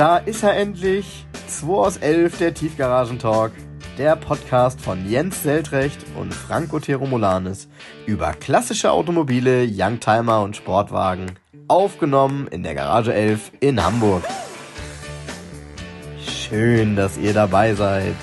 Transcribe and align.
Da 0.00 0.16
ist 0.16 0.42
er 0.42 0.56
endlich. 0.56 1.26
2 1.46 1.72
aus 1.74 1.96
11, 1.98 2.38
der 2.38 2.54
Tiefgaragentalk. 2.54 3.52
Der 3.98 4.16
Podcast 4.16 4.80
von 4.80 5.06
Jens 5.06 5.42
Seltrecht 5.42 5.98
und 6.18 6.32
Franco 6.32 6.80
Teromolanis 6.80 7.68
über 8.06 8.32
klassische 8.32 8.92
Automobile, 8.92 9.68
Youngtimer 9.70 10.40
und 10.40 10.56
Sportwagen. 10.56 11.32
Aufgenommen 11.68 12.48
in 12.48 12.62
der 12.62 12.74
Garage 12.74 13.12
11 13.12 13.52
in 13.60 13.84
Hamburg. 13.84 14.24
Schön, 16.26 16.96
dass 16.96 17.18
ihr 17.18 17.34
dabei 17.34 17.74
seid. 17.74 18.16